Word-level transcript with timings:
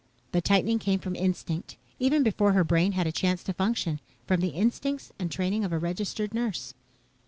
The 0.31 0.41
tightening 0.41 0.79
came 0.79 0.97
from 0.97 1.15
instinct, 1.15 1.77
even 1.99 2.23
before 2.23 2.53
her 2.53 2.63
brain 2.63 2.93
had 2.93 3.05
a 3.05 3.11
chance 3.11 3.43
to 3.43 3.53
function, 3.53 3.99
from 4.25 4.41
the 4.41 4.47
instincts 4.49 5.11
and 5.19 5.29
training 5.31 5.63
of 5.63 5.71
a 5.71 5.77
registered 5.77 6.33
nurse. 6.33 6.73